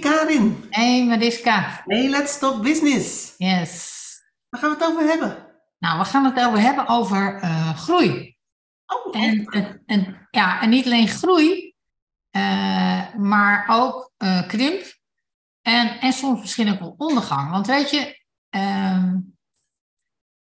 [0.00, 0.66] Karin.
[0.70, 1.82] Hey Mariska.
[1.86, 3.34] Hey, let's talk business.
[3.38, 3.98] Yes.
[4.48, 5.46] Waar gaan we het over hebben?
[5.78, 8.36] Nou, we gaan het over hebben over eh, groei.
[8.86, 11.74] Oh, En, en, en- ja, en niet alleen groei,
[12.30, 14.82] eh, maar ook eh, krimp.
[15.62, 17.50] En, en soms misschien ook wel ondergang.
[17.50, 18.20] Want weet je,
[18.50, 19.16] ehm,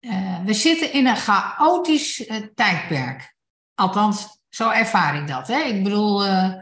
[0.01, 3.35] eh, we zitten in een chaotisch tijdperk.
[3.75, 5.47] Althans, zo ervaar ik dat.
[5.49, 5.59] Hè?
[5.59, 6.55] Ik bedoel, eh,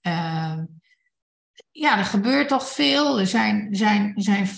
[0.00, 0.64] ehm,
[1.74, 3.18] ja, er gebeurt toch veel.
[3.18, 4.48] Er zijn, zijn, zijn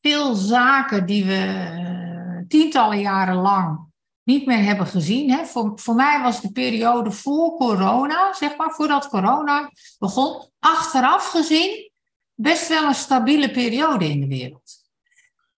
[0.00, 3.86] veel zaken die we eh, tientallen jaren lang
[4.22, 5.30] niet meer hebben gezien.
[5.30, 5.44] Hè.
[5.44, 11.90] Voor, voor mij was de periode voor corona, zeg maar, voordat corona begon, achteraf gezien
[12.34, 14.76] best wel een stabiele periode in de wereld.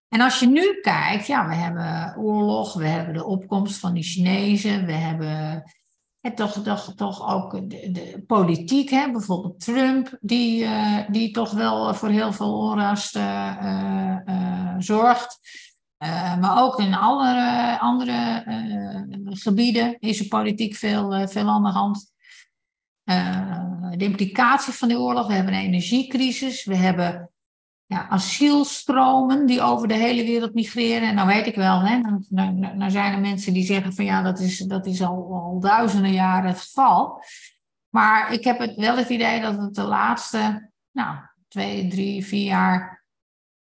[0.08, 4.02] En als je nu kijkt, ja, we hebben oorlog, we hebben de opkomst van die
[4.02, 5.64] Chinezen, we hebben
[6.20, 11.50] hè, toch, toch, toch ook de, de politiek, hè, bijvoorbeeld Trump, die, eh, die toch
[11.50, 15.38] wel voor heel veel onrust eh, eh, zorgt.
[16.40, 18.44] Maar ook in andere, andere
[19.24, 22.12] gebieden is de politiek veel, veel aan de hand.
[23.96, 27.30] De implicatie van de oorlog, we hebben een energiecrisis, we hebben
[27.90, 31.08] ja, asielstromen die over de hele wereld migreren.
[31.08, 31.98] En nou weet ik wel, hè,
[32.74, 36.12] nou zijn er mensen die zeggen van ja, dat is, dat is al, al duizenden
[36.12, 37.24] jaren het geval.
[37.88, 41.16] Maar ik heb het wel het idee dat het de laatste nou,
[41.48, 43.04] twee, drie, vier jaar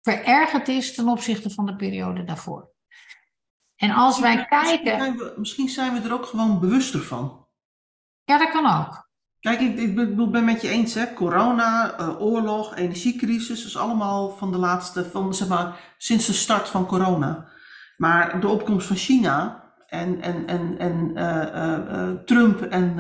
[0.03, 2.71] verergerd is ten opzichte van de periode daarvoor.
[3.77, 7.47] En als wij Misschien kijken, zijn, we, misschien zijn we er ook gewoon bewuster van.
[8.25, 9.11] ja, dat kan ook.
[9.43, 11.13] Kijk, ik, ik ben ben met je eens, hè.
[11.15, 16.69] Corona, eh, oorlog, energiecrisis, is allemaal van de laatste, van, zeg maar, sinds de start
[16.69, 17.49] van corona.
[17.97, 22.95] Maar de opkomst van China en, en, en, en eh, eh, Trump en,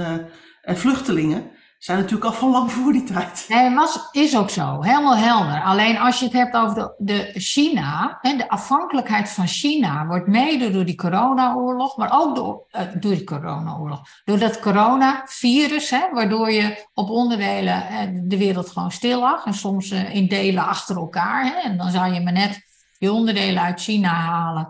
[0.62, 1.50] en vluchtelingen
[1.84, 3.44] zijn natuurlijk al van lang voor die tijd.
[3.48, 5.62] Nee, was, is ook zo, helemaal helder.
[5.62, 10.27] Alleen als je het hebt over de, de China, hè, de afhankelijkheid van China wordt
[10.27, 16.01] mede door die coronaoorlog, maar ook door, eh, door die coronaoorlog, door dat coronavirus, hè,
[16.12, 20.67] waardoor je op onderdelen eh, de wereld gewoon stil lag en soms eh, in delen
[20.67, 21.45] achter elkaar.
[21.45, 22.61] Hè, en dan zou je maar net
[22.98, 24.68] die onderdelen uit China halen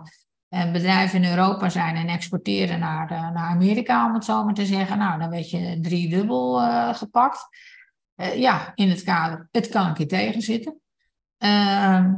[0.53, 4.53] en bedrijven in Europa zijn en exporteren naar, eh, naar Amerika, om het zo maar
[4.53, 4.97] te zeggen.
[4.97, 7.47] Nou, dan werd je driedubbel eh gepakt.
[8.15, 10.81] Eh, ja, in het kader, het kan een keer tegenzitten.
[11.37, 12.15] Ehm,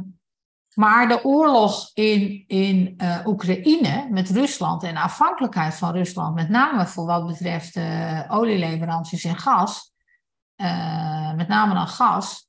[0.74, 6.86] maar de oorlog in, in Oekraïne met Rusland en de afhankelijkheid van Rusland, met name
[6.86, 7.78] voor wat betreft
[8.28, 9.92] olieleveranties en gas,
[11.36, 12.46] met name dan gas,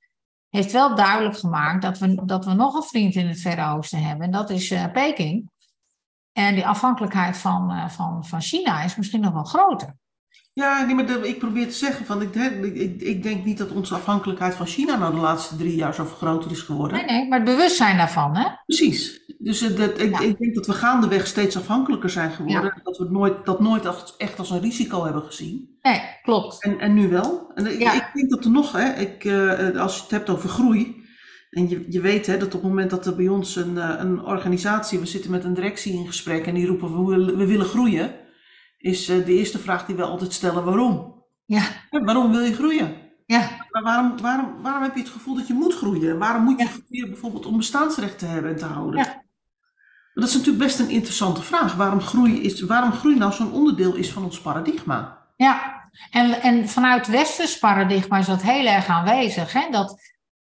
[0.49, 4.03] heeft wel duidelijk gemaakt dat we, dat we nog een vriend in het Verre Oosten
[4.03, 4.25] hebben.
[4.25, 5.49] En dat is Peking.
[6.37, 9.95] En die afhankelijkheid van, eh, van, van China is misschien nog wel groter.
[10.53, 13.95] Ja, nee, maar ik probeer te zeggen, van, ik, ik, ik denk niet dat onze
[13.95, 16.97] afhankelijkheid van China nou de laatste drie jaar zo groter is geworden.
[16.97, 18.45] Nee, nee, maar het bewustzijn daarvan, hè?
[18.65, 19.25] Precies.
[19.37, 20.19] Dus eh, dat, ik, Ja.
[20.19, 22.81] ik denk dat we gaandeweg steeds afhankelijker zijn geworden.
[22.83, 25.77] Dat we nooit, dat nooit echt als een risico hebben gezien.
[25.81, 26.63] Nee, klopt.
[26.63, 27.51] En, en nu wel.
[27.55, 27.93] En ik, Ja.
[27.93, 30.96] ik denk dat er nog, hè, ik, eh, als je het hebt over groei.
[31.57, 33.94] En je, je weet hè, dat op het moment dat er bij ons een, eh,
[33.97, 37.45] een organisatie, we zitten met een directie in gesprek en die roepen we, willen- we
[37.45, 38.16] willen groeien.
[38.78, 41.23] Is eh, de eerste vraag die we altijd stellen waarom?
[41.45, 42.95] Ja, Ja, waarom wil je groeien?
[43.25, 46.18] ja, Maar waarom, waarom, waarom heb je het gevoel dat je moet groeien?
[46.18, 49.00] Waarom moet je groeien bijvoorbeeld om bestaansrecht te hebben en te houden?
[49.00, 49.24] Ja.
[50.13, 51.75] Dat is natuurlijk best een interessante vraag.
[51.75, 55.25] Waarom groei, is, waarom groei nou zo'n onderdeel is van ons paradigma?
[55.35, 55.75] ja.
[56.12, 59.53] En, en vanuit westers paradigma is dat heel erg aanwezig.
[59.53, 59.68] Hè?
[59.72, 60.00] Dat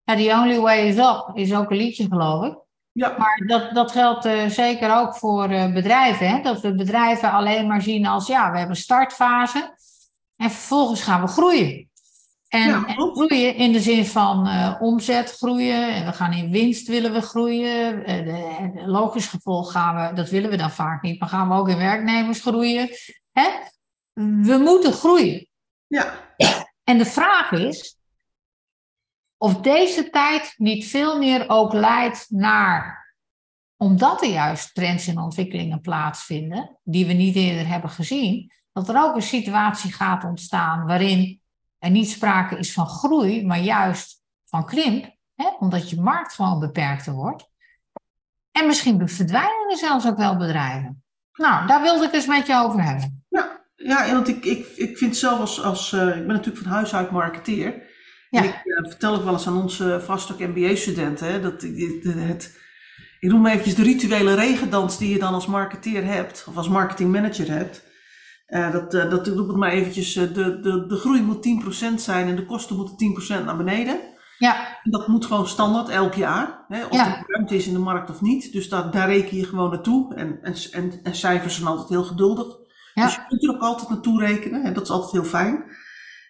[0.06, 2.58] ja, the only way is up is ook een liedje, geloof ik.
[2.92, 6.30] Ja, Maar dat, dat geldt eh, zeker ook voor eh, bedrijven.
[6.30, 6.42] Hè?
[6.42, 9.74] Dat we bedrijven alleen maar zien als, ja, we hebben startfase.
[10.36, 11.90] En vervolgens gaan we groeien.
[12.48, 13.18] En, Ja, en klopt.
[13.18, 15.94] groeien in de zin van eh, omzet groeien.
[15.94, 18.00] En we gaan in winst willen we groeien.
[18.06, 21.20] De, de logisch gevolg gaan we, dat willen we dan vaak niet.
[21.20, 22.90] Maar gaan we ook in werknemers groeien.
[23.32, 23.50] Hè?
[24.42, 25.48] We moeten groeien.
[25.88, 26.14] ja.
[26.84, 27.95] En de vraag is
[29.46, 33.14] of deze tijd niet veel meer ook leidt naar,
[33.78, 39.04] omdat er juist trends en ontwikkelingen plaatsvinden, die we niet eerder hebben gezien, dat er
[39.04, 41.42] ook een situatie gaat ontstaan waarin
[41.78, 46.60] er niet sprake is van groei, maar juist van krimp, hè, omdat je markt gewoon
[46.60, 47.50] beperkter wordt.
[48.52, 51.04] En misschien verdwijnen er zelfs ook wel bedrijven.
[51.34, 53.26] Nou, daar wilde ik eens met je over hebben.
[53.30, 56.74] Ja, ja want ik, ik, ik vind zelf als, als eh, ik ben natuurlijk van
[56.74, 57.94] huis uit marketeer.
[58.36, 58.42] Ja.
[58.42, 62.58] En ik eh, vertel ook wel eens aan onze vastok MBA-studenten, dat het, het,
[63.20, 66.70] ik noem maar eventjes de rituele regendans die je dan als marketeer hebt, of als
[66.70, 67.84] marketingmanager hebt.
[68.46, 72.28] Eh, dat, eh, dat roep het maar eventjes, de, de, de groei moet 10% zijn
[72.28, 74.00] en de kosten moeten 10% naar beneden.
[74.38, 76.66] Ja, En dat moet gewoon standaard elk jaar.
[76.68, 77.18] Hè, of Ja.
[77.18, 78.52] er ruimte is in de markt of niet.
[78.52, 80.16] Dus daar, daar reken je gewoon naartoe.
[80.16, 82.48] En, en, en, en cijfers zijn altijd heel geduldig.
[82.94, 83.06] Ja.
[83.06, 84.64] Dus je kunt er ook altijd naartoe rekenen.
[84.66, 85.64] Hè, dat is altijd heel fijn.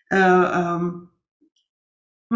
[0.08, 0.90] Ehm,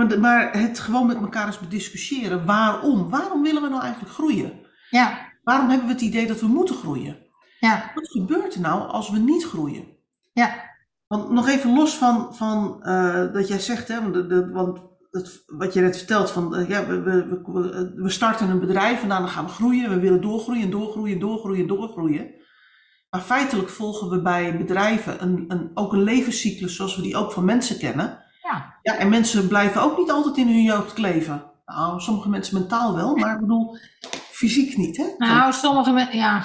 [0.08, 2.46] maar, maar het gewoon met elkaar eens bediscussiëren.
[2.46, 3.10] Waarom?
[3.10, 4.52] Waarom willen we nou eigenlijk groeien?
[4.90, 7.18] ja, Waarom hebben we het idee dat we moeten groeien?
[7.60, 9.86] ja, Wat gebeurt er nou als we niet groeien?
[10.34, 10.54] ja,
[11.08, 14.80] Want nog even los van, van eh, dat jij zegt, hè, want, de, de- want
[15.12, 19.02] het, wat je net vertelt, van eh, ja, we, we, we, we starten een bedrijf
[19.02, 22.32] en dan gaan we groeien, we willen doorgroeien, doorgroeien, doorgroeien, doorgroeien.
[23.10, 27.32] Maar feitelijk volgen we bij bedrijven een, een, ook een levenscyclus zoals we die ook
[27.32, 28.24] van mensen kennen.
[28.52, 28.74] Ja.
[28.82, 31.44] Ja, en mensen blijven ook niet altijd in hun jeugd kleven.
[31.66, 33.78] Nou, sommige mensen mentaal wel, maar ik bedoel,
[34.32, 35.06] fysiek niet, hè?
[35.18, 36.44] Nou, sommige, men- ja.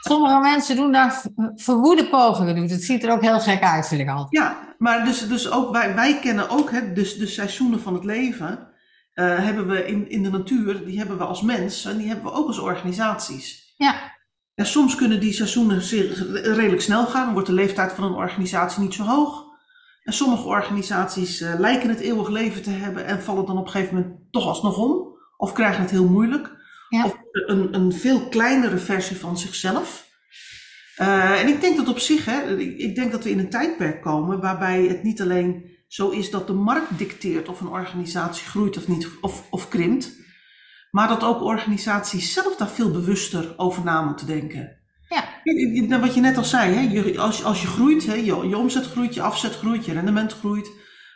[0.00, 1.22] sommige mensen doen daar
[1.54, 2.54] verwoede pogingen.
[2.54, 2.68] Doen.
[2.68, 4.42] Het ziet er ook heel gek uit, vind ik altijd.
[4.42, 8.04] Ja, maar dus, dus ook wij, wij kennen ook hè, dus de seizoenen van het
[8.04, 8.68] leven.
[9.12, 12.24] eh, hebben we in, in de natuur, die hebben we als mens en die hebben
[12.24, 13.74] we ook als organisaties.
[13.76, 13.94] Ja,
[14.54, 15.80] En soms kunnen die seizoenen
[16.54, 19.44] redelijk snel gaan, dan wordt de leeftijd van een organisatie niet zo hoog.
[20.02, 23.70] En sommige organisaties eh, lijken het eeuwig leven te hebben en vallen dan op een
[23.70, 25.18] gegeven moment toch alsnog om.
[25.36, 26.58] Of krijgen het heel moeilijk.
[26.88, 27.04] Ja.
[27.04, 30.08] Of een, een veel kleinere versie van zichzelf.
[30.96, 33.50] Eh, en ik denk dat op zich, hè, ik, ik denk dat we in een
[33.50, 38.46] tijdperk komen waarbij het niet alleen zo is dat de markt dicteert of een organisatie
[38.46, 40.18] groeit of niet, of, of krimpt.
[40.90, 44.79] Maar dat ook organisaties zelf daar veel bewuster over na moeten denken.
[45.44, 48.56] Ja, je- Wat je net al zei, hè, als, als je groeit, hè, je, je
[48.56, 50.70] omzet groeit, je afzet groeit, je rendement groeit,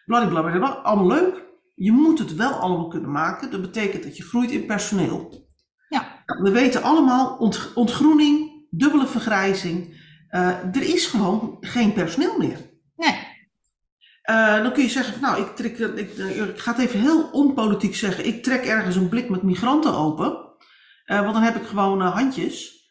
[0.07, 1.43] blablabla, allemaal leuk.
[1.75, 3.51] Je moet het wel allemaal kunnen maken.
[3.51, 5.47] Dat betekent dat je groeit in personeel.
[5.89, 10.03] ja, Nou, we weten allemaal, ont, ontgroening, dubbele vergrijzing.
[10.29, 12.59] eh, er is gewoon geen personeel meer.
[12.97, 13.15] nee,
[14.23, 17.23] Eh, dan kun je zeggen, van, nou, ik, trek, ik, ik ga het even heel
[17.33, 18.27] onpolitiek zeggen.
[18.27, 20.39] Ik trek ergens een blik met migranten open.
[21.05, 22.84] Eh, want dan heb ik gewoon eh, handjes.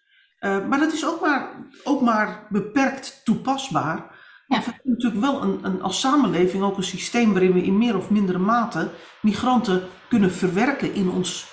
[0.43, 1.49] Eh, maar dat is ook maar,
[1.83, 4.21] ook maar beperkt toepasbaar.
[4.47, 7.77] Want we hebben natuurlijk wel een, een, als samenleving ook een systeem waarin we in
[7.77, 8.89] meer of mindere mate
[9.21, 11.47] migranten kunnen verwerken in, ons,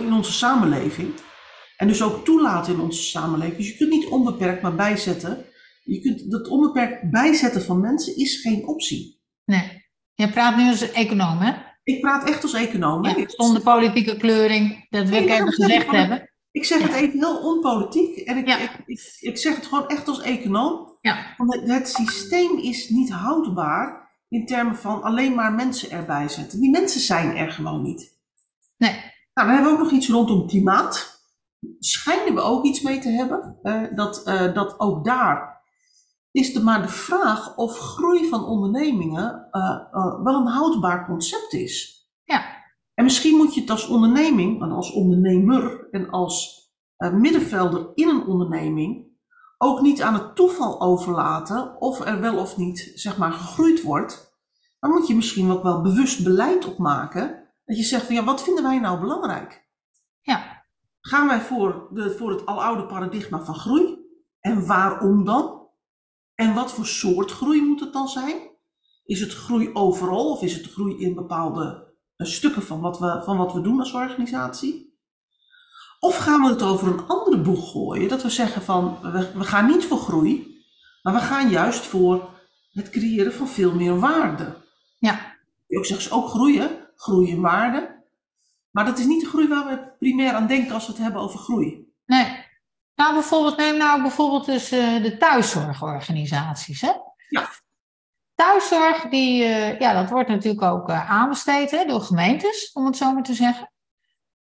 [0.00, 1.12] in onze samenleving.
[1.76, 3.56] En dus ook toelaten in onze samenleving.
[3.56, 5.44] Dus je kunt niet onbeperkt maar bijzetten.
[5.82, 9.22] Je kunt, dat onbeperkt bijzetten van mensen is geen optie.
[9.44, 9.84] nee.
[10.14, 11.52] Je praat nu als econoom, hè?
[11.82, 13.04] Ik praat echt als econoom.
[13.04, 16.35] Ja, zonder politieke kleuring, dat wil ik even gezegd hebben.
[16.56, 18.16] Ik zeg het even heel onpolitiek.
[18.16, 18.58] En ik, Ja.
[18.58, 20.96] ik, ik, ik zeg het gewoon echt als econoom.
[21.00, 26.28] Ja, Want het, het systeem is niet houdbaar in termen van alleen maar mensen erbij
[26.28, 26.60] zetten.
[26.60, 28.18] Die mensen zijn er gewoon niet.
[28.76, 31.20] nee, Nou, dan hebben we ook nog iets rondom klimaat.
[31.78, 33.58] Schijnen we ook iets mee te hebben.
[33.62, 35.54] eh, dat, eh, dat ook daar
[36.30, 41.95] is het maar de vraag of groei van ondernemingen eh, wel een houdbaar concept is.
[42.96, 48.08] En misschien moet je het als onderneming, en als ondernemer en als eh, middenvelder in
[48.08, 49.06] een onderneming
[49.58, 54.34] ook niet aan het toeval overlaten of er wel of niet zeg maar gegroeid wordt.
[54.80, 57.52] Dan moet je misschien ook wel bewust beleid opmaken.
[57.64, 59.68] Dat je zegt van ja, wat vinden wij nou belangrijk?
[60.20, 60.64] ja,
[61.00, 63.98] Gaan wij voor, de, voor het aloude paradigma van groei?
[64.40, 65.68] En waarom dan?
[66.34, 68.50] En wat voor soort groei moet het dan zijn?
[69.04, 71.85] Is het groei overal of is het groei in bepaalde
[72.16, 74.94] stukken van wat, we, van wat we doen als organisatie?
[76.00, 78.08] Of gaan we het over een andere boeg gooien?
[78.08, 80.64] Dat we zeggen van we, we gaan niet voor groei,
[81.02, 82.28] maar we gaan juist voor
[82.72, 84.56] het creëren van veel meer waarde.
[84.98, 87.94] ja, Je ook zegt ook groeien, groei in waarde.
[88.70, 91.20] Maar dat is niet de groei waar we primair aan denken als we het hebben
[91.20, 91.92] over groei.
[92.06, 92.44] nee.
[92.94, 96.90] Nou, bijvoorbeeld, neem nou bijvoorbeeld dus de thuiszorgorganisaties, hè?
[97.28, 97.48] Ja.
[98.36, 102.96] Thuiszorg, die, eh, ja, dat wordt natuurlijk ook eh, aanbesteed hè, door gemeentes, om het
[102.96, 103.70] zo maar te zeggen.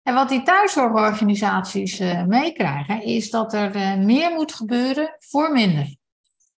[0.04, 5.96] En wat die thuiszorgorganisaties eh, meekrijgen, is dat er meer moet gebeuren voor minder.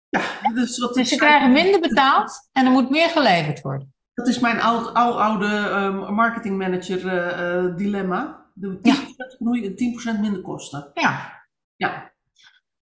[0.10, 0.22] Ja,
[0.54, 3.94] dus dat Dus is, ze krijgen minder betaald en er moet meer geleverd worden.
[4.14, 8.46] dat is mijn oud, oud, oude ehm, marketingmanager dilemma.
[8.54, 10.92] De 10% groei en 10% minder kosten.
[10.94, 11.44] Ja.
[11.76, 12.14] Ja.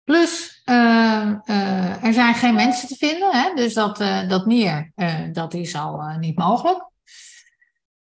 [0.04, 3.54] Plus, eh, eh, er zijn geen mensen te vinden, hè?
[3.56, 4.92] dus dat, eh, dat meer,
[5.32, 6.92] dat is al niet mogelijk.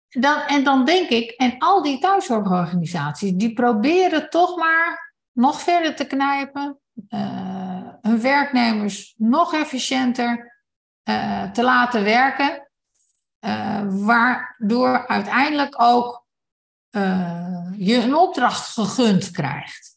[0.09, 5.97] Dan, en dan denk ik, en al die thuiszorgorganisaties, die proberen toch maar nog verder
[5.97, 6.79] te knijpen,
[8.01, 10.61] hun werknemers nog efficiënter
[11.53, 12.69] te laten werken,
[13.89, 16.27] waardoor uiteindelijk ook
[17.77, 19.96] je een opdracht gegund krijgt.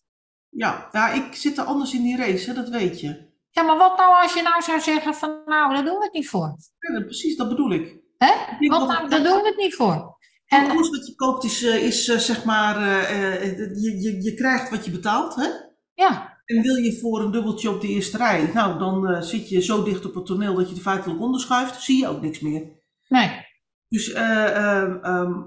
[0.49, 3.27] Ja, ja, ik zit er anders in die race, hè, dat weet je.
[3.51, 6.13] Ja, maar wat nou als je nou zou zeggen van nou, daar doen we het
[6.13, 6.55] niet voor.
[6.79, 7.97] Ja, dat- precies, dat bedoel ik.
[8.17, 8.27] Hè?
[8.67, 10.17] dat- nou, daar doen we het niet voor.
[10.45, 13.43] En En, alles wat je koopt is, eh, is eh, zeg maar, eh,
[13.81, 15.35] je, je, je krijgt wat je betaalt.
[15.35, 15.47] Hè?
[15.93, 19.61] ja, En wil je voor een dubbeltje op de eerste rij, nou dan zit je
[19.61, 22.71] zo dicht op het toneel dat je er feitelijk onderschuift, zie je ook niks meer.
[23.07, 23.47] nee.
[23.87, 25.41] Dus ehm,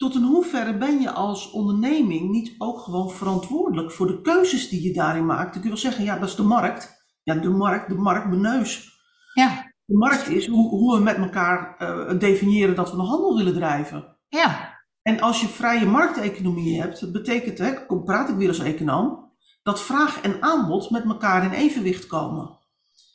[0.00, 4.82] tot in hoeverre ben je als onderneming niet ook gewoon verantwoordelijk voor de keuzes die
[4.82, 5.42] je daarin maakt?
[5.42, 7.04] Dan kun je wel zeggen, ja, dat is de markt.
[7.22, 8.98] Ja, de markt, de markt, mijn neus.
[9.34, 13.36] Ja, De markt is hoe, hoe we met elkaar eh, definiëren dat we een handel
[13.36, 14.16] willen drijven.
[14.28, 18.58] ja, En als je vrije markteconomie hebt, dat betekent, hè, kom- praat ik weer als
[18.58, 22.58] econoom, dat vraag en aanbod met elkaar in evenwicht komen.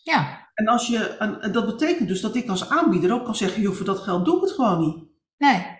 [0.04, 0.44] ja.
[0.54, 3.74] En als je, en dat betekent dus dat ik als aanbieder ook kan zeggen, joh,
[3.74, 5.04] voor dat geld doe ik het gewoon niet.
[5.38, 5.75] Nee.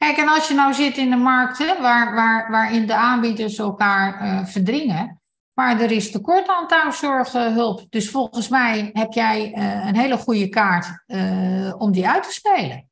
[0.00, 4.20] Kijk, en als je nou zit in de markten waar, waar, waarin de aanbieders elkaar
[4.20, 5.20] eh, verdringen,
[5.54, 7.86] maar er is tekort aan thuiszorghulp.
[7.90, 12.32] Dus volgens mij heb jij eh, een hele goede kaart eh, om die uit te
[12.32, 12.88] spelen.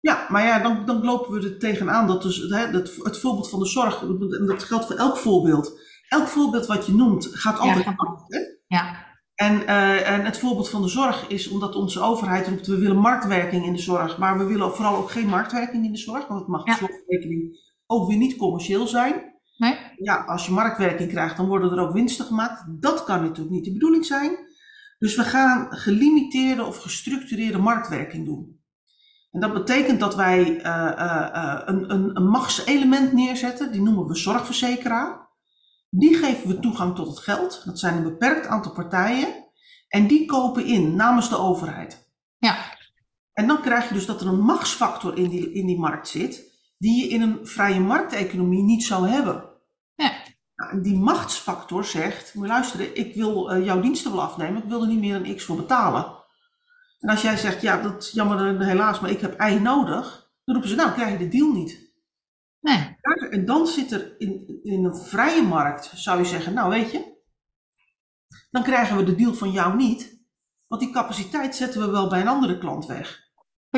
[0.00, 3.58] Ja, maar ja, dan, dan lopen we er tegenaan dat dus, dat, het voorbeeld van
[3.58, 5.80] de zorg, en dat geldt voor elk voorbeeld.
[6.08, 7.92] Elk voorbeeld wat je noemt gaat altijd Ja.
[7.96, 8.22] af.
[8.26, 8.38] Hè?
[8.66, 9.11] Ja,
[9.46, 12.96] En, eh, en het voorbeeld van de zorg is omdat onze overheid roept, we willen
[12.96, 16.40] marktwerking in de zorg, maar we willen vooral ook geen marktwerking in de zorg, want
[16.40, 16.72] het mag Ja.
[16.72, 16.78] ja.
[16.78, 19.30] zorgverzekering ook weer niet commercieel zijn.
[19.56, 19.76] nee?
[19.96, 22.64] Ja, als je marktwerking krijgt, dan worden er ook winsten gemaakt.
[22.80, 24.36] Dat kan natuurlijk niet de bedoeling zijn.
[24.98, 28.60] Dus we gaan gelimiteerde of gestructureerde marktwerking doen.
[29.30, 34.16] En dat betekent dat wij eh, eh, een, een, een machtselement neerzetten, die noemen we
[34.16, 35.30] zorgverzekeraar.
[35.94, 37.62] Die geven we toegang tot het geld.
[37.64, 39.50] Dat zijn een beperkt aantal partijen.
[39.88, 42.10] En die kopen in namens de overheid.
[42.38, 42.56] Ja,
[43.32, 46.60] En dan krijg je dus dat er een machtsfactor in die, in die markt zit,
[46.78, 49.44] die je in een vrije markteconomie niet zou hebben.
[49.94, 50.12] ja,
[50.54, 54.82] Nou, die machtsfactor zegt, moet luisteren, ik wil eh, jouw diensten wel afnemen, ik wil
[54.82, 56.04] er niet meer een x voor betalen.
[57.00, 60.30] En als jij zegt, ja, dat is jammer eh, helaas, maar ik heb Y nodig,
[60.44, 61.81] dan roepen ze, nou, krijg je de deal niet.
[62.62, 62.96] Nee.
[63.30, 67.20] En dan zit er in, in een vrije markt, zou je zeggen, nou weet je,
[68.50, 70.20] dan krijgen we de deal van jou niet,
[70.66, 73.22] want die capaciteit zetten we wel bij een andere klant weg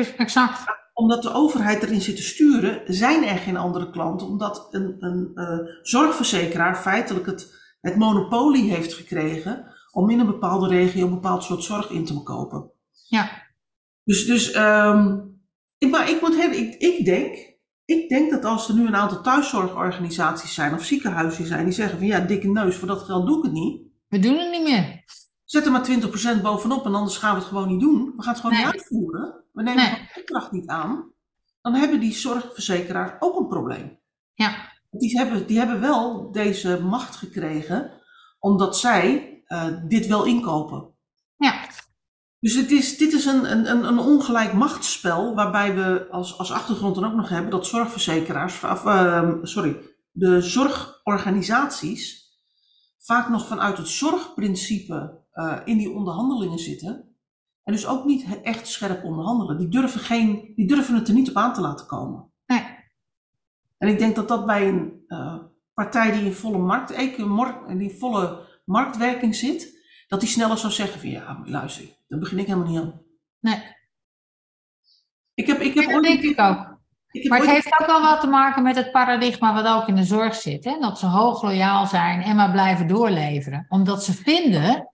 [0.03, 0.63] exact.
[0.93, 4.27] omdat de overheid erin zit te sturen, zijn er geen andere klanten.
[4.27, 10.67] Omdat een, een eh, zorgverzekeraar feitelijk het, het monopolie heeft gekregen om in een bepaalde
[10.67, 12.71] regio een bepaald soort zorg in te kopen.
[13.07, 13.29] Ja,
[14.03, 15.19] Dus, dus ehm,
[15.77, 17.54] ik, maar ik, moet heel, ik, ik, denk,
[17.85, 21.97] ik denk dat als er nu een aantal thuiszorgorganisaties zijn of ziekenhuizen zijn die zeggen
[21.97, 23.81] van ja, dikke neus, voor dat geld doe ik het niet.
[24.07, 25.03] we doen het niet meer.
[25.43, 25.85] Zet er maar
[26.39, 28.13] 20% bovenop en anders gaan we het gewoon niet doen.
[28.15, 28.65] We gaan het gewoon Nee.
[28.65, 29.43] niet uitvoeren.
[29.51, 29.91] We nemen Nee.
[30.13, 31.11] de opdracht niet aan.
[31.61, 33.99] Dan hebben die zorgverzekeraars ook een probleem.
[34.33, 34.55] Ja,
[34.91, 37.91] Die hebben, die hebben wel deze macht gekregen
[38.39, 40.93] omdat zij eh, dit wel inkopen.
[41.37, 41.53] ja,
[42.45, 46.95] Dus het is, dit is een, een, een- ongelijk machtsspel waarbij we als, als achtergrond
[46.95, 49.77] dan ook nog hebben dat zorgverzekeraars, of, ehm, sorry,
[50.11, 52.29] de zorgorganisaties
[52.99, 57.15] vaak nog vanuit het zorgprincipe eh, in die onderhandelingen zitten.
[57.63, 59.57] En dus ook niet echt scherp onderhandelen.
[59.57, 62.31] Die durven, geen, die durven het er niet op aan te laten komen.
[62.45, 62.63] nee.
[63.77, 65.37] En ik denk dat dat bij een eh,
[65.73, 70.99] partij die in volle, markt, die in volle marktwerking zit, dat die sneller zou zeggen
[70.99, 73.01] van ja, luister, daar begin ik helemaal niet aan.
[73.39, 73.73] nee.
[75.33, 76.79] Ik heb, ik heb Dat denk ik ook.
[77.11, 79.87] ik Maar het ooit- heeft ook wel wat te maken met het paradigma wat ook
[79.87, 80.63] in de zorg zit.
[80.63, 80.77] Hè?
[80.79, 83.65] Dat ze hoog loyaal zijn en maar blijven doorleveren.
[83.69, 84.93] Omdat ze vinden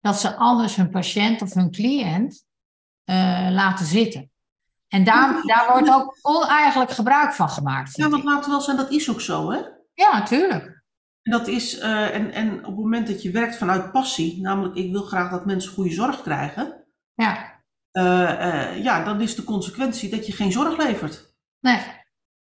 [0.00, 2.44] dat ze anders hun patiënt of hun cliënt
[3.04, 4.30] eh, laten zitten.
[4.88, 7.96] En daar, daar wordt ook oneigenlijk gebruik van gemaakt.
[7.96, 9.60] Ja, want laten we wel zijn, dat is ook zo, hè?
[9.94, 10.77] Ja, tuurlijk.
[11.22, 14.74] En, dat is, eh, en, en op het moment dat je werkt vanuit passie, namelijk
[14.76, 16.84] ik wil graag dat mensen goede zorg krijgen,
[17.14, 17.56] Ja,
[17.90, 18.30] eh,
[18.72, 21.34] eh, ja, dan is de consequentie dat je geen zorg levert.
[21.60, 21.80] nee.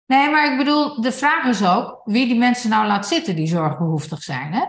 [0.07, 3.47] Nee, maar ik bedoel, de vraag is ook wie die mensen nou laat zitten die
[3.47, 4.53] zorgbehoeftig zijn.
[4.53, 4.65] Hè?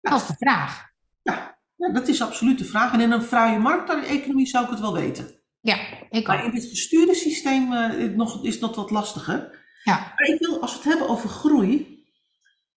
[0.00, 0.86] Dat is de vraag.
[1.22, 2.92] Ja, dat is absoluut de vraag.
[2.92, 5.40] En in een vrije markteconomie zou ik het wel weten.
[5.60, 5.76] Ja,
[6.10, 6.44] ik Maar ook.
[6.44, 9.64] in dit gestuurde systeem eh, nog, is dat wat lastiger.
[9.84, 11.93] Ja, Maar ik wil, als we het hebben over groei,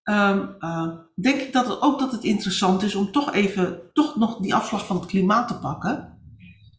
[0.08, 4.16] ehm, eh, denk ik dat het, ook dat het interessant is om toch even toch
[4.16, 6.20] nog die afslag van het klimaat te pakken.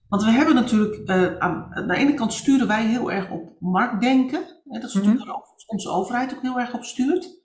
[0.08, 3.56] Want we hebben natuurlijk, eh, aan, aan de ene kant sturen wij heel erg op
[3.60, 4.40] marktdenken.
[4.64, 5.04] Hè, dat is Mhm.
[5.04, 7.36] natuurlijk waar ook onze overheid ook heel erg op stuurt.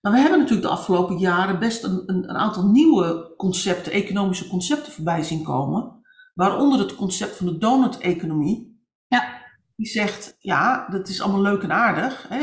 [0.00, 4.48] Maar we hebben natuurlijk de afgelopen jaren best een, een, een aantal nieuwe concepten, economische
[4.48, 6.00] concepten voorbij zien komen.
[6.34, 8.80] Waaronder het concept van de donut-economie.
[9.06, 9.42] ja,
[9.76, 12.26] Die zegt, ja, dat is allemaal leuk en aardig.
[12.28, 12.40] Hè?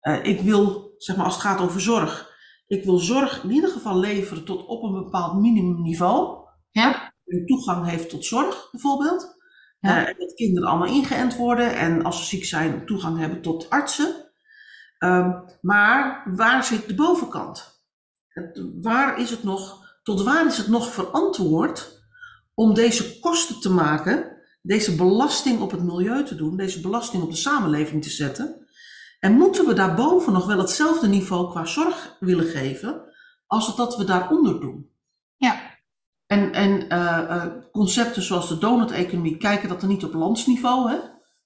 [0.00, 2.30] eh, ik wil, zeg maar als het gaat over zorg,
[2.66, 6.38] ik wil zorg in ieder geval leveren tot op een bepaald minimumniveau.
[6.70, 9.36] ja, Die toegang heeft tot zorg bijvoorbeeld.
[9.80, 10.06] Ja.
[10.06, 14.30] Eh, dat kinderen allemaal ingeënt worden en als ze ziek zijn toegang hebben tot artsen.
[14.98, 15.30] Ehm,
[15.60, 17.82] maar waar zit de bovenkant?
[18.28, 22.02] Het- Waar is het nog, tot waar is het nog verantwoord
[22.54, 27.30] om deze kosten te maken, deze belasting op het milieu te doen, deze belasting op
[27.30, 28.68] de samenleving te zetten?
[29.20, 33.02] En moeten we daarboven nog wel hetzelfde niveau qua zorg willen geven
[33.46, 34.90] als het dat we daaronder doen?
[35.36, 35.78] Ja.
[36.26, 40.98] En, en eh, eh, concepten zoals de donut-economie kijken dat er niet op landsniveau, hè,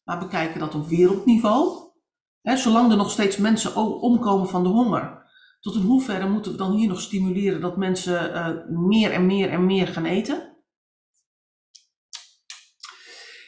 [0.05, 1.93] maar bekijken dat op wereldniveau.
[2.43, 5.23] Hè, zolang er nog steeds mensen omkomen van de honger,
[5.61, 9.51] tot in hoeverre moeten we dan hier nog stimuleren dat mensen eh, meer en meer
[9.51, 10.53] en meer gaan eten?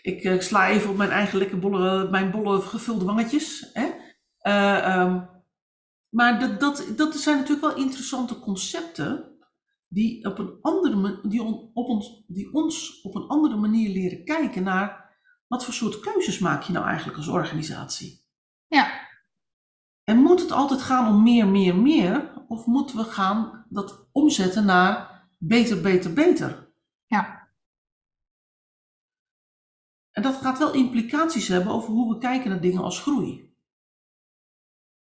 [0.02, 3.70] Ik sla even op mijn eigen lekker bolle, mijn bolle gevulde wangetjes.
[3.72, 4.04] Hè?
[4.46, 5.24] Eh, ehm,
[6.08, 9.38] maar dat, dat, dat zijn natuurlijk wel interessante concepten
[9.88, 14.24] die, op een andere, die, on- op ons, die ons op een andere manier leren
[14.24, 15.14] kijken naar
[15.46, 18.24] wat voor soort keuzes maak je nou eigenlijk als organisatie.
[18.66, 19.08] Ja.
[20.04, 22.44] En moet het altijd gaan om meer, meer, meer?
[22.48, 26.72] Of moeten we gaan dat omzetten naar beter, beter, beter?
[27.06, 27.48] Ja.
[30.10, 33.45] En dat gaat wel implicaties hebben over hoe we kijken naar dingen als groei.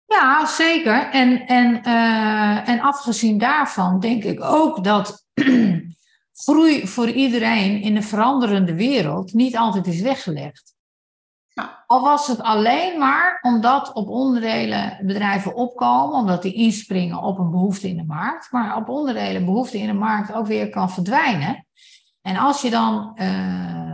[0.05, 1.09] Ja, zeker.
[1.09, 5.25] En, en, eh, en afgezien daarvan denk ik ook dat
[6.45, 10.73] groei voor iedereen in een veranderende wereld niet altijd is weggelegd.
[11.47, 11.83] Ja.
[11.87, 17.51] Al was het alleen maar omdat op onderdelen bedrijven opkomen, omdat die inspringen op een
[17.51, 21.65] behoefte in de markt, maar op onderdelen behoefte in de markt ook weer kan verdwijnen.
[22.21, 23.92] En als je dan eh,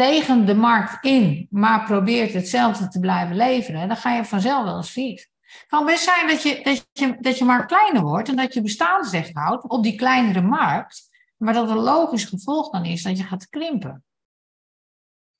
[0.00, 4.76] tegen de markt in, maar probeert hetzelfde te blijven leveren, dan ga je vanzelf wel
[4.76, 5.30] eens failliet.
[5.40, 8.54] Het kan best zijn dat je, dat, je, dat je markt kleiner wordt en dat
[8.54, 13.18] je bestaansrecht houdt op die kleinere markt, maar dat een logisch gevolg dan is dat
[13.18, 14.04] je gaat krimpen.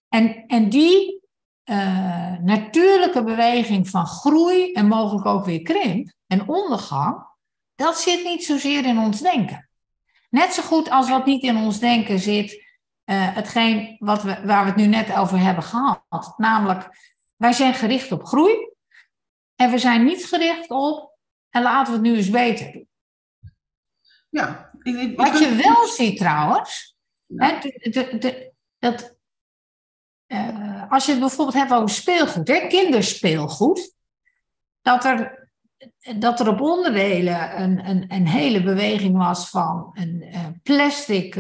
[0.08, 1.20] En, en die
[1.64, 7.26] eh, natuurlijke beweging van groei en mogelijk ook weer krimp en ondergang,
[7.74, 9.68] dat zit niet zozeer in ons denken.
[10.30, 12.68] Net zo goed als wat niet in ons denken zit,
[13.10, 16.34] eh, hetgeen wat we, waar we het nu net over hebben gehad.
[16.36, 16.88] Namelijk,
[17.36, 18.72] wij zijn gericht op groei
[19.56, 21.16] en we zijn niet gericht op,
[21.50, 22.88] en laten we het nu eens beter doen.
[24.28, 26.96] Ja, ik, Wat je wel ziet trouwens,
[27.26, 27.46] Ja.
[27.46, 29.16] hè, de, de, de- dat,
[30.26, 33.94] eh, als je het bijvoorbeeld hebt over speelgoed, hè, kinderspeelgoed,
[34.82, 35.48] dat er,
[36.18, 41.36] dat er op onderdelen een, een, een hele beweging was van een eh, plastic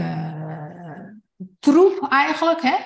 [1.58, 2.76] troep eigenlijk, hè?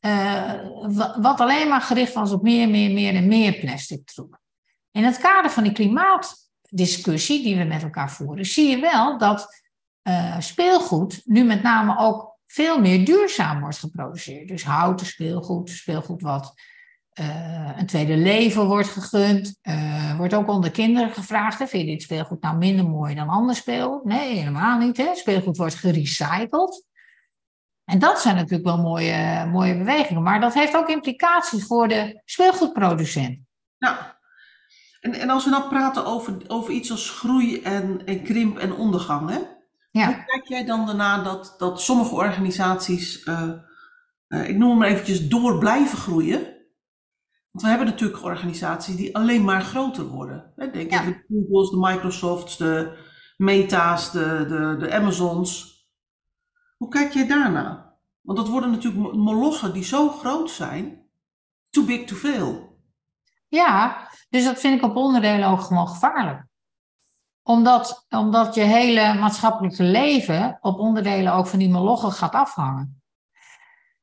[0.00, 0.60] Eh,
[0.96, 4.38] wa- wat alleen maar gericht was op meer, meer, meer en meer plastic troep.
[4.90, 9.60] In het kader van die klimaatdiscussie die we met elkaar voeren, zie je wel dat
[10.02, 14.48] eh, speelgoed nu met name ook veel meer duurzaam wordt geproduceerd.
[14.48, 16.54] Dus houten speelgoed, speelgoed wat
[17.10, 19.58] eh, een tweede leven wordt gegund.
[20.16, 23.54] Wordt ook onder kinderen gevraagd, hè, vind je dit speelgoed nou minder mooi dan ander
[23.54, 24.04] speelgoed?
[24.04, 24.96] Nee, helemaal niet.
[24.96, 25.14] Hè?
[25.14, 26.88] Speelgoed wordt gerecycled.
[27.90, 30.22] En dat zijn natuurlijk wel mooie, mooie bewegingen.
[30.22, 33.38] Maar dat heeft ook implicaties voor de speelgoedproducent.
[33.78, 34.18] Ja.
[35.00, 38.72] En, en als we nou praten over, over iets als groei en, en krimp en
[38.72, 39.38] ondergang, hè?
[39.90, 40.06] Ja.
[40.06, 43.50] Hoe kijk jij dan daarna dat, dat sommige organisaties, eh,
[44.26, 46.40] eh, ik noem hem maar eventjes, door blijven groeien?
[47.50, 50.52] Want we hebben natuurlijk organisaties die alleen maar groter worden.
[50.56, 50.70] Hè?
[50.70, 51.04] Denk Ja.
[51.04, 52.98] de Googles, de Microsofts, de
[53.36, 55.79] Meta's, de, de, de Amazons.
[56.80, 57.94] Hoe kijk jij daarna?
[58.20, 61.10] Want dat worden natuurlijk mo- molochen die zo groot zijn,
[61.70, 62.78] too big to fail.
[63.48, 66.46] Ja, dus dat vind ik op onderdelen ook gewoon gevaarlijk.
[67.42, 73.02] Omdat, omdat je hele maatschappelijke leven op onderdelen ook van die molochen gaat afhangen.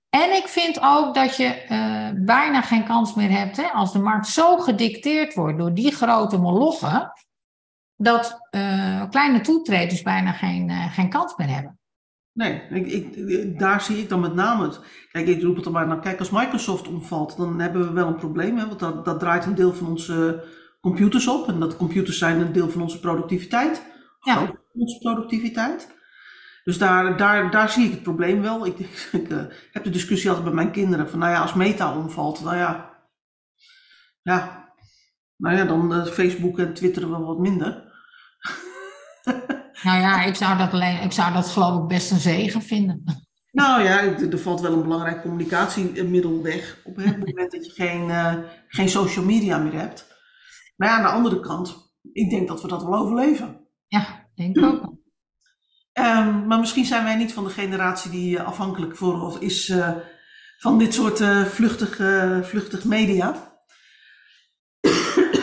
[0.10, 4.00] En ik vind ook dat je eh, bijna geen kans meer hebt, hè, als de
[4.00, 7.12] markt zo gedicteerd wordt door die grote molochen,
[7.96, 11.77] dat eh, kleine toetreders bijna geen, eh, geen kans meer hebben.
[12.38, 14.80] Nee, ik, ik, daar zie ik dan met name het.
[15.12, 16.00] Kijk, ik roep het er maar naar.
[16.00, 18.58] Kijk, als Microsoft omvalt, dan hebben we wel een probleem.
[18.58, 20.44] Hè, want dat, dat draait een deel van onze
[20.82, 21.48] computers op.
[21.48, 23.86] En dat computers zijn een deel van onze productiviteit.
[24.20, 24.54] Ja.
[24.74, 25.96] Onze productiviteit.
[26.64, 28.66] Dus daar, daar, daar zie ik het probleem wel.
[28.66, 28.80] Ik,
[29.22, 31.10] ik eh, heb de discussie altijd met mijn kinderen.
[31.10, 32.96] Van nou ja, als Meta omvalt, nou ja.
[34.22, 34.72] Ja,
[35.38, 37.87] nou ja, dan eh, Facebook en Twitter wel wat minder.
[39.88, 43.04] Nou ja, ik zou dat, alleen, ik zou dat geloof ik best een zegen vinden.
[43.52, 48.10] Nou ja, er valt wel een belangrijk communicatiemiddel weg op het moment dat je geen,
[48.10, 48.36] eh,
[48.68, 50.08] geen social media meer hebt.
[50.76, 53.68] Maar ja, aan de andere kant, ik denk dat we dat wel overleven.
[53.88, 54.82] Ja, denk ik ook.
[55.92, 59.74] Ehm, maar misschien zijn wij niet van de generatie die afhankelijk voor is
[60.58, 61.96] van dit soort vluchtig,
[62.48, 63.56] vluchtig media.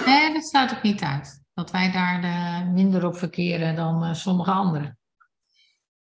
[0.07, 1.44] Nee, dat sluit ik niet uit.
[1.55, 4.99] Dat wij daar minder op verkeren dan sommige anderen.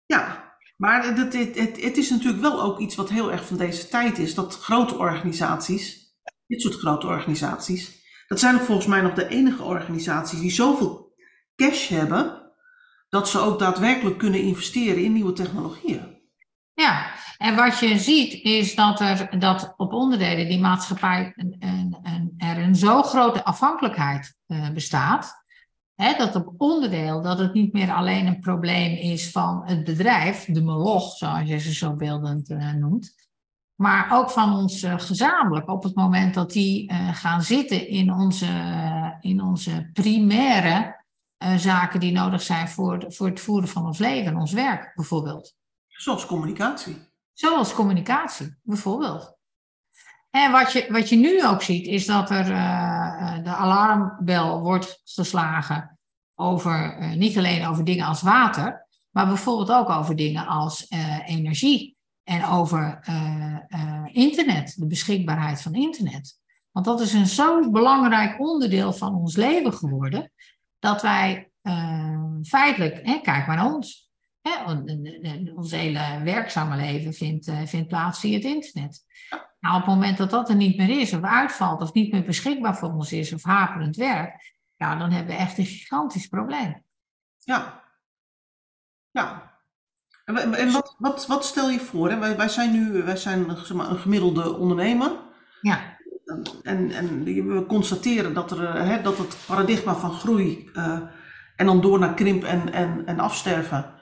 [0.06, 3.56] Ja, maar het, het, het, het, is natuurlijk wel ook iets wat heel erg van
[3.56, 4.34] deze tijd is.
[4.34, 6.14] Dat grote organisaties,
[6.46, 11.14] dit soort grote organisaties, dat zijn ook volgens mij nog de enige organisaties die zoveel
[11.56, 12.52] cash hebben,
[13.08, 16.16] dat ze ook daadwerkelijk kunnen investeren in nieuwe technologieën.
[16.74, 21.34] Ja, en wat je ziet is dat er dat op onderdelen die maatschappij
[22.68, 25.46] een, zo grote afhankelijkheid uh, bestaat,
[26.02, 30.44] Hè, dat op onderdeel, dat het niet meer alleen een probleem is van het bedrijf,
[30.44, 33.28] de moloch, zoals je ze zo beeldend uh, noemt,
[33.74, 35.68] maar ook van ons uh, gezamenlijk.
[35.68, 38.46] Op het moment dat die uh, gaan zitten in onze,
[39.20, 40.96] in onze primaire
[41.56, 45.54] zaken die nodig zijn voor, voor het voeren van ons leven, ons werk bijvoorbeeld.
[45.86, 46.96] Zoals communicatie.
[47.32, 49.37] Zoals communicatie, bijvoorbeeld.
[50.30, 55.00] En wat je, wat je nu ook ziet, is dat er uh, de alarmbel wordt
[55.04, 55.98] geslagen
[56.34, 60.86] over, uh, niet alleen over dingen als water, maar bijvoorbeeld ook over dingen als
[61.26, 63.00] energie en over
[64.12, 66.38] internet, de beschikbaarheid van internet.
[66.70, 70.32] Want dat is een zo belangrijk onderdeel van ons leven geworden,
[70.78, 71.50] dat wij
[72.42, 74.10] feitelijk, hè, kijk maar naar ons,
[74.40, 74.72] hè,
[75.54, 79.04] ons hele werkzame leven vindt, vindt plaats via het internet.
[79.60, 82.24] Nou, op het moment dat dat er niet meer is, of uitvalt, of niet meer
[82.24, 86.82] beschikbaar voor ons is, of haperend werk, ja, dan hebben we echt een gigantisch probleem.
[87.38, 87.82] Ja.
[89.10, 89.56] Ja.
[90.24, 92.10] En, en wat, wat, wat stel je voor?
[92.10, 92.18] Hè?
[92.18, 95.10] Wij, wij zijn nu wij zijn, zeg maar, een gemiddelde ondernemer.
[95.60, 95.96] Ja.
[96.62, 100.98] En, en we constateren dat, er, hè, dat het paradigma van groei uh,
[101.56, 103.94] en dan door naar krimp en, en, en afsterven,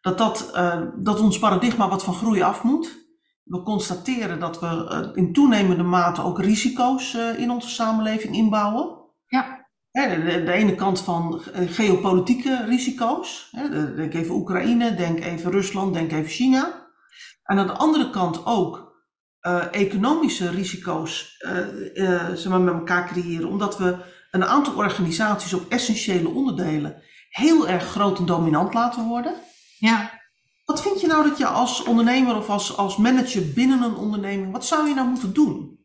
[0.00, 3.05] dat, dat, uh, dat ons paradigma wat van groei af moet
[3.46, 8.98] we constateren dat we uh, in toenemende mate ook risico's uh, in onze samenleving inbouwen.
[9.26, 9.66] Ja.
[9.90, 13.48] Hè, de, de, ene kant van uh, geopolitieke risico's.
[13.50, 16.88] Hè, denk even Oekraïne, denk even Rusland, denk even China.
[17.44, 18.84] En aan de andere kant ook
[19.70, 21.36] economische risico's
[22.34, 23.48] zeg maar, met elkaar creëren.
[23.48, 23.96] Omdat we
[24.30, 29.34] een aantal organisaties op essentiële onderdelen heel erg groot en dominant laten worden.
[29.78, 30.15] Ja.
[30.66, 34.52] Wat vind je nou dat je als ondernemer of als, als manager binnen een onderneming,
[34.52, 35.84] wat zou je nou moeten doen?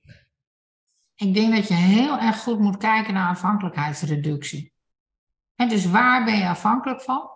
[1.15, 4.73] Ik denk dat je heel erg goed moet kijken naar afhankelijkheidsreductie.
[5.55, 7.29] En dus waar ben je afhankelijk van?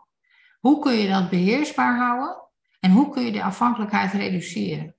[0.59, 2.43] Hoe kun je dat beheersbaar houden?
[2.79, 4.95] En hoe kun je de afhankelijkheid reduceren?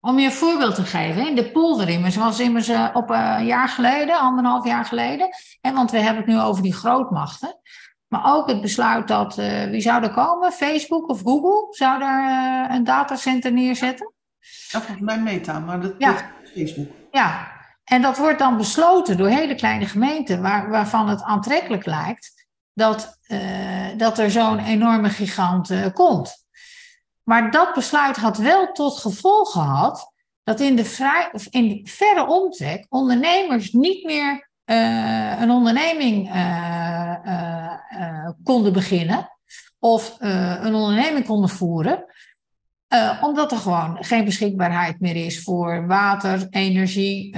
[0.00, 3.68] Om je een voorbeeld te geven, in de polderimmers was immers uh, op een jaar
[3.68, 5.28] geleden, anderhalf jaar geleden.
[5.60, 7.60] En want we hebben het nu over die grootmachten.
[8.10, 10.52] Maar ook het besluit dat, uh, wie zou er komen?
[10.52, 14.12] Facebook of Google zou daar uh, een datacenter neerzetten?
[14.68, 16.32] Ja, volgens mij Meta, maar dat, ja.
[16.42, 16.86] is Facebook.
[17.10, 17.52] Ja,
[17.84, 23.18] en dat wordt dan besloten door hele kleine gemeenten, waar, waarvan het aantrekkelijk lijkt dat,
[23.28, 26.46] uh, dat er zo'n enorme gigant komt.
[27.22, 31.90] Maar dat besluit had wel tot gevolg gehad dat in de, vrij, of in de
[31.90, 39.28] verre omtrek ondernemers niet meer uh, een onderneming uh, uh, konden beginnen
[39.78, 42.04] of een onderneming konden voeren,
[43.20, 47.36] omdat er gewoon geen beschikbaarheid meer is voor water, energie,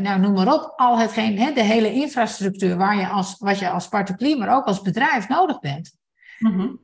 [0.00, 3.70] nou noem maar op, al hetgeen, hè, de hele infrastructuur waar je als, wat je
[3.70, 5.92] als particulier, maar ook als bedrijf nodig bent.
[6.38, 6.80] Mm -hmm.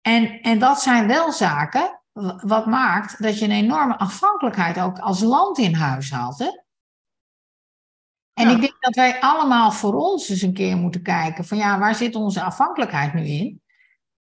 [0.00, 2.00] en, en dat zijn wel zaken
[2.40, 6.38] wat maakt dat je een enorme afhankelijkheid ook als land in huis haalt.
[6.38, 6.50] Hè?
[8.32, 11.94] En ik dat wij allemaal voor ons eens een keer moeten kijken van ja, waar
[11.94, 13.62] zit onze afhankelijkheid nu in?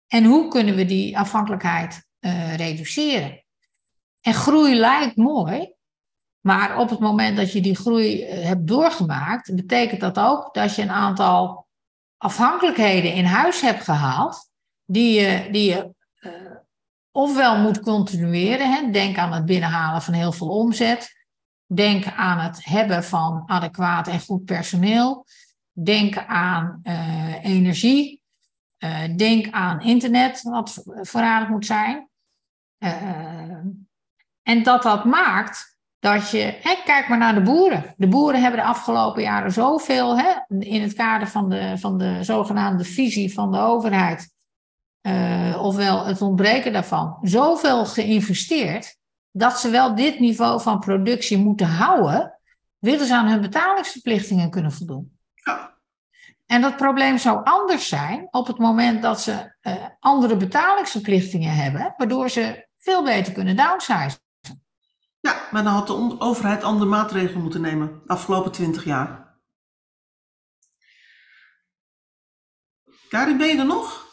[0.07, 3.45] En hoe kunnen we die afhankelijkheid uh, reduceren?
[4.21, 5.73] En groei lijkt mooi,
[6.41, 10.75] maar op het moment dat je die groei uh, hebt doorgemaakt, betekent dat ook dat
[10.75, 11.67] je een aantal
[12.17, 14.51] afhankelijkheden in huis hebt gehaald,
[14.85, 16.33] die je, die je uh,
[17.11, 21.20] ofwel moet continueren, hè, denk aan het binnenhalen van heel veel omzet,
[21.73, 25.27] Denk aan het hebben van adequaat en goed personeel.
[25.73, 28.23] Denk aan uh, energie.
[28.79, 32.09] Uh, denk aan internet, wat voorradig moet zijn.
[32.79, 32.91] Uh,
[34.43, 37.95] en dat dat maakt dat je, kijk maar naar de boeren.
[37.97, 42.25] De boeren hebben de afgelopen jaren zoveel, hè, in het kader van de, van de
[42.25, 44.33] zogenaamde visie van de overheid,
[45.59, 48.99] ofwel het ontbreken daarvan, zoveel geïnvesteerd
[49.33, 52.39] dat ze wel dit niveau van productie moeten houden,
[52.79, 55.19] willen ze aan hun betalingsverplichtingen kunnen voldoen.
[55.35, 55.79] Ja.
[56.47, 61.95] En dat probleem zou anders zijn op het moment dat ze uh, andere betalingsverplichtingen hebben,
[61.97, 64.21] waardoor ze veel beter kunnen downsizen.
[65.21, 69.39] Ja, maar dan had de overheid andere maatregelen moeten nemen de afgelopen twintig jaar.
[73.09, 74.09] Karin, ben je er nog?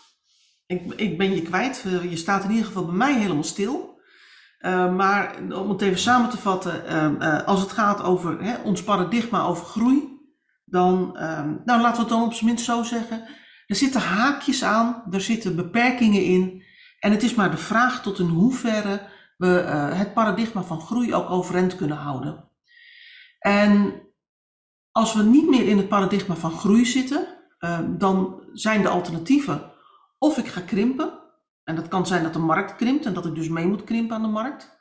[0.66, 1.84] Ik, ik ben je kwijt.
[1.86, 3.97] Eh, je staat in ieder geval bij mij helemaal stil.
[4.60, 6.84] Uh, maar om het even samen te vatten,
[7.22, 10.18] uh, als het gaat over hè, ons paradigma over groei,
[10.66, 13.28] dan, ehm, nou laten we het dan op zijn minst zo zeggen,
[13.68, 16.64] er zitten haakjes aan, er zitten beperkingen in.
[17.00, 19.02] En het is maar de vraag tot in hoeverre
[19.38, 22.50] we uh, het paradigma van groei ook overeind kunnen houden.
[23.40, 24.02] En
[24.92, 27.28] als we niet meer in het paradigma van groei zitten,
[27.60, 29.72] uh, dan zijn de alternatieven
[30.18, 31.17] of ik ga krimpen,
[31.68, 34.16] en dat kan zijn dat de markt krimpt en dat ik dus mee moet krimpen
[34.16, 34.78] aan de markt.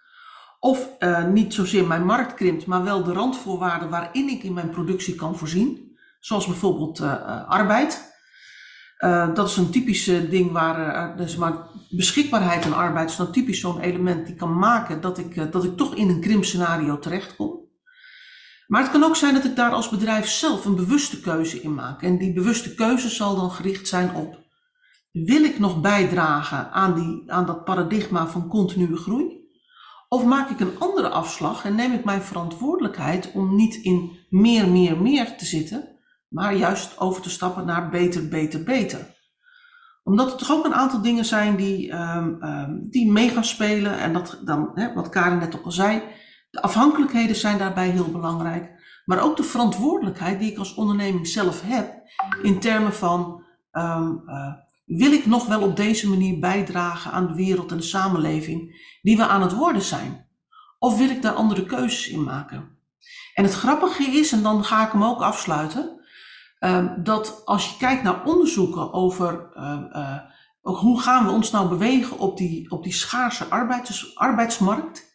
[0.60, 4.70] Of uh, niet zozeer mijn markt krimpt, maar wel de randvoorwaarden waarin ik in mijn
[4.70, 5.96] productie kan voorzien.
[6.20, 8.14] Zoals bijvoorbeeld uh, arbeid.
[8.98, 11.54] Uh, dat is een typisch ding waar dus maar
[11.90, 15.76] beschikbaarheid aan arbeid is dan typisch zo'n element die kan maken dat ik, dat ik
[15.76, 17.60] toch in een krimpscenario terechtkom.
[18.66, 21.74] Maar het kan ook zijn dat ik daar als bedrijf zelf een bewuste keuze in
[21.74, 22.02] maak.
[22.02, 24.45] En die bewuste keuze zal dan gericht zijn op:
[25.24, 29.44] wil ik nog bijdragen aan, die, aan dat paradigma van continue groei?
[30.08, 34.68] Of maak ik een andere afslag en neem ik mijn verantwoordelijkheid om niet in meer,
[34.68, 35.88] meer, meer te zitten,
[36.28, 39.14] maar juist over te stappen naar beter, beter, beter.
[40.02, 43.98] Omdat er toch ook een aantal dingen zijn die, um, die mee gaan spelen.
[43.98, 46.02] En dat dan, hè, wat Karin net ook al zei,
[46.50, 48.70] de afhankelijkheden zijn daarbij heel belangrijk.
[49.04, 51.94] Maar ook de verantwoordelijkheid die ik als onderneming zelf heb
[52.42, 54.52] in termen van um, uh,
[54.86, 59.16] wil ik nog wel op deze manier bijdragen aan de wereld en de samenleving die
[59.16, 60.28] we aan het worden zijn?
[60.78, 62.78] Of wil ik daar andere keuzes in maken?
[63.34, 66.00] En het grappige is, en dan ga ik hem ook afsluiten,
[66.60, 70.18] uh, dat als je kijkt naar onderzoeken over uh, uh,
[70.60, 75.14] hoe gaan we ons nou bewegen op die, op die schaarse arbeids, arbeidsmarkt,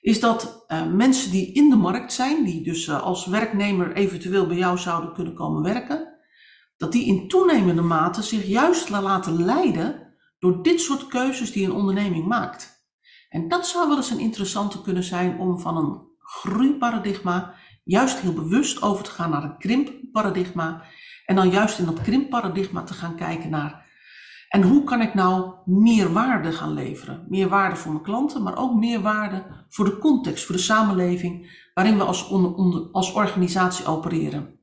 [0.00, 4.78] is dat mensen die in de markt zijn, die dus als werknemer eventueel bij jou
[4.78, 6.17] zouden kunnen komen werken,
[6.78, 11.72] dat die in toenemende mate zich juist laten leiden door dit soort keuzes die een
[11.72, 12.86] onderneming maakt.
[13.28, 18.32] En dat zou wel eens een interessante kunnen zijn om van een groeiparadigma juist heel
[18.32, 20.84] bewust over te gaan naar een krimpparadigma.
[21.26, 23.86] En dan juist in dat krimpparadigma te gaan kijken naar.
[24.48, 27.26] En hoe kan ik nou meer waarde gaan leveren?
[27.28, 31.66] Meer waarde voor mijn klanten, maar ook meer waarde voor de context, voor de samenleving
[31.74, 32.30] waarin we als,
[32.92, 34.57] als organisatie opereren.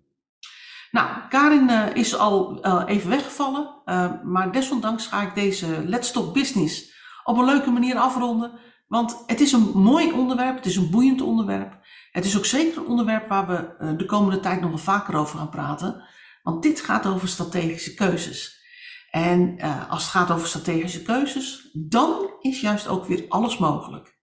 [0.95, 6.11] Nou, Karin uh, is al uh, even weggevallen, uh, maar desondanks ga ik deze Let's
[6.11, 8.51] Talk Business op een leuke manier afronden.
[8.87, 11.79] Want het is een mooi onderwerp, het is een boeiend onderwerp.
[12.11, 15.37] Het is ook zeker een onderwerp waar we de komende tijd nog wel vaker over
[15.37, 16.03] gaan praten.
[16.43, 18.63] Want dit gaat over strategische keuzes.
[19.11, 24.17] En als het gaat over strategische keuzes, dan is juist ook weer alles mogelijk.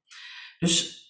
[0.58, 1.01] Dus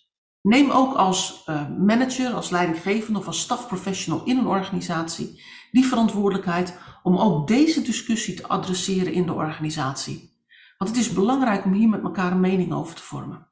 [0.42, 6.78] Neem ook als uh, manager, als leidinggevende of als stafprofessional in een organisatie die verantwoordelijkheid
[7.02, 10.32] om ook deze discussie te adresseren in de organisatie.
[10.78, 13.50] Want het is belangrijk om hier met elkaar een mening over te vormen.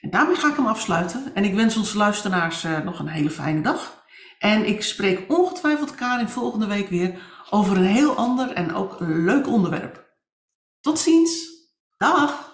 [0.00, 3.30] En daarmee ga ik hem afsluiten en ik wens onze luisteraars uh, nog een hele
[3.30, 4.04] fijne dag.
[4.38, 7.20] En ik spreek ongetwijfeld Karin volgende week weer
[7.50, 10.06] over een heel ander en ook leuk onderwerp.
[10.80, 11.48] Tot ziens.
[11.96, 12.45] Dag!